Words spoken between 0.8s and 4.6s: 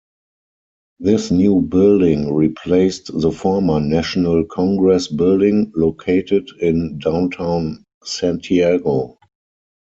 This new building replaced the Former National